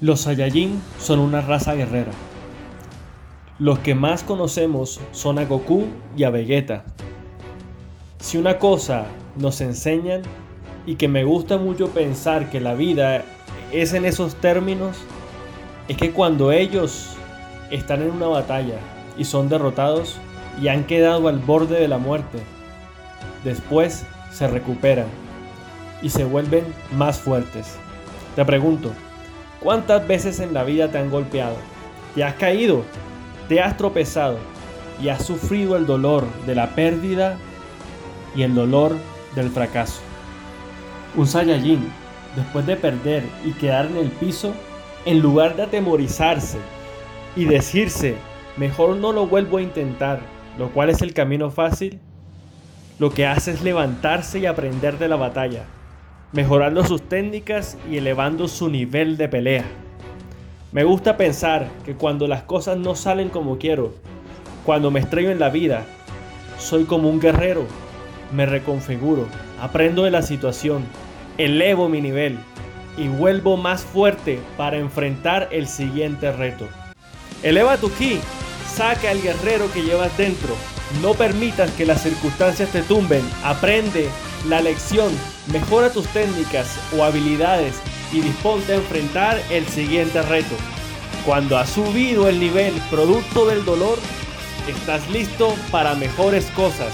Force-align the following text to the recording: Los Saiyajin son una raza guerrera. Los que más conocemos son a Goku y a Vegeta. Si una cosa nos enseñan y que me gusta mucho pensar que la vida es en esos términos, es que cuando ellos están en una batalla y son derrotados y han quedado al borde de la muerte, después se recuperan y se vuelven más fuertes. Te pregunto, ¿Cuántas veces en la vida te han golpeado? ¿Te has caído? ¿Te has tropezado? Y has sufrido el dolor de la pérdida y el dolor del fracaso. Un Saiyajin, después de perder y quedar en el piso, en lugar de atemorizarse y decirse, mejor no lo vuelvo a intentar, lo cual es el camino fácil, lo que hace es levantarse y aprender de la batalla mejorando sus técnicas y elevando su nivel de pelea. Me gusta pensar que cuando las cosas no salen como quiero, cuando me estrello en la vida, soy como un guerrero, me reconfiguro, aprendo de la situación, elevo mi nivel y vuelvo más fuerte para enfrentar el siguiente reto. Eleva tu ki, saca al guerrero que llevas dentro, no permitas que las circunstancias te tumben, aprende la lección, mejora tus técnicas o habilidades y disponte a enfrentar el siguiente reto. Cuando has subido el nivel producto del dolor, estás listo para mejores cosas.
Los 0.00 0.20
Saiyajin 0.20 0.80
son 1.00 1.18
una 1.18 1.40
raza 1.40 1.74
guerrera. 1.74 2.12
Los 3.58 3.80
que 3.80 3.96
más 3.96 4.22
conocemos 4.22 5.00
son 5.10 5.40
a 5.40 5.44
Goku 5.44 5.86
y 6.16 6.22
a 6.22 6.30
Vegeta. 6.30 6.84
Si 8.20 8.38
una 8.38 8.60
cosa 8.60 9.06
nos 9.36 9.60
enseñan 9.60 10.22
y 10.86 10.94
que 10.94 11.08
me 11.08 11.24
gusta 11.24 11.58
mucho 11.58 11.88
pensar 11.88 12.48
que 12.48 12.60
la 12.60 12.74
vida 12.74 13.24
es 13.72 13.92
en 13.92 14.04
esos 14.04 14.36
términos, 14.36 14.98
es 15.88 15.96
que 15.96 16.12
cuando 16.12 16.52
ellos 16.52 17.16
están 17.72 18.02
en 18.02 18.12
una 18.12 18.28
batalla 18.28 18.78
y 19.18 19.24
son 19.24 19.48
derrotados 19.48 20.16
y 20.62 20.68
han 20.68 20.84
quedado 20.84 21.26
al 21.26 21.40
borde 21.40 21.80
de 21.80 21.88
la 21.88 21.98
muerte, 21.98 22.38
después 23.42 24.06
se 24.30 24.46
recuperan 24.46 25.08
y 26.02 26.10
se 26.10 26.22
vuelven 26.22 26.72
más 26.96 27.18
fuertes. 27.18 27.74
Te 28.36 28.44
pregunto, 28.44 28.92
¿Cuántas 29.60 30.06
veces 30.06 30.38
en 30.38 30.54
la 30.54 30.62
vida 30.62 30.88
te 30.88 30.98
han 30.98 31.10
golpeado? 31.10 31.56
¿Te 32.14 32.22
has 32.22 32.34
caído? 32.34 32.84
¿Te 33.48 33.60
has 33.60 33.76
tropezado? 33.76 34.38
Y 35.02 35.08
has 35.08 35.24
sufrido 35.26 35.76
el 35.76 35.84
dolor 35.84 36.24
de 36.46 36.54
la 36.54 36.76
pérdida 36.76 37.36
y 38.36 38.42
el 38.42 38.54
dolor 38.54 38.96
del 39.34 39.50
fracaso. 39.50 40.00
Un 41.16 41.26
Saiyajin, 41.26 41.90
después 42.36 42.66
de 42.66 42.76
perder 42.76 43.24
y 43.44 43.50
quedar 43.52 43.86
en 43.86 43.96
el 43.96 44.10
piso, 44.10 44.52
en 45.04 45.18
lugar 45.20 45.56
de 45.56 45.62
atemorizarse 45.62 46.58
y 47.34 47.44
decirse, 47.44 48.14
mejor 48.56 48.96
no 48.96 49.12
lo 49.12 49.26
vuelvo 49.26 49.58
a 49.58 49.62
intentar, 49.62 50.20
lo 50.56 50.70
cual 50.70 50.90
es 50.90 51.02
el 51.02 51.14
camino 51.14 51.50
fácil, 51.50 51.98
lo 53.00 53.10
que 53.10 53.26
hace 53.26 53.52
es 53.52 53.62
levantarse 53.62 54.38
y 54.38 54.46
aprender 54.46 54.98
de 54.98 55.08
la 55.08 55.16
batalla 55.16 55.64
mejorando 56.32 56.84
sus 56.84 57.02
técnicas 57.02 57.76
y 57.90 57.96
elevando 57.96 58.48
su 58.48 58.68
nivel 58.68 59.16
de 59.16 59.28
pelea. 59.28 59.64
Me 60.72 60.84
gusta 60.84 61.16
pensar 61.16 61.68
que 61.84 61.94
cuando 61.94 62.26
las 62.26 62.42
cosas 62.42 62.76
no 62.76 62.94
salen 62.94 63.30
como 63.30 63.58
quiero, 63.58 63.94
cuando 64.64 64.90
me 64.90 65.00
estrello 65.00 65.30
en 65.30 65.40
la 65.40 65.48
vida, 65.48 65.84
soy 66.58 66.84
como 66.84 67.08
un 67.08 67.20
guerrero, 67.20 67.64
me 68.32 68.44
reconfiguro, 68.44 69.26
aprendo 69.60 70.04
de 70.04 70.10
la 70.10 70.20
situación, 70.20 70.84
elevo 71.38 71.88
mi 71.88 72.02
nivel 72.02 72.38
y 72.98 73.08
vuelvo 73.08 73.56
más 73.56 73.82
fuerte 73.82 74.40
para 74.58 74.76
enfrentar 74.76 75.48
el 75.52 75.66
siguiente 75.66 76.30
reto. 76.32 76.68
Eleva 77.42 77.78
tu 77.78 77.90
ki, 77.92 78.18
saca 78.66 79.10
al 79.10 79.22
guerrero 79.22 79.72
que 79.72 79.82
llevas 79.82 80.14
dentro, 80.18 80.54
no 81.00 81.14
permitas 81.14 81.70
que 81.70 81.86
las 81.86 82.02
circunstancias 82.02 82.70
te 82.70 82.82
tumben, 82.82 83.22
aprende 83.42 84.10
la 84.46 84.60
lección, 84.60 85.12
mejora 85.52 85.92
tus 85.92 86.06
técnicas 86.08 86.68
o 86.96 87.04
habilidades 87.04 87.76
y 88.12 88.20
disponte 88.20 88.72
a 88.72 88.76
enfrentar 88.76 89.42
el 89.50 89.66
siguiente 89.68 90.22
reto. 90.22 90.54
Cuando 91.24 91.58
has 91.58 91.70
subido 91.70 92.28
el 92.28 92.40
nivel 92.40 92.74
producto 92.90 93.46
del 93.46 93.64
dolor, 93.64 93.98
estás 94.68 95.08
listo 95.10 95.54
para 95.70 95.94
mejores 95.94 96.46
cosas. 96.52 96.92